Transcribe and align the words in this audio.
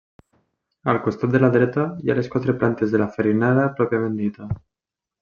Al 0.93 0.99
costat 1.07 1.35
de 1.35 1.41
la 1.43 1.49
dreta 1.55 1.85
hi 2.07 2.11
ha 2.13 2.15
les 2.19 2.29
quatre 2.37 2.55
plantes 2.63 2.95
de 2.97 3.03
la 3.03 3.09
farinera 3.19 3.67
pròpiament 3.81 4.17
dita. 4.23 4.49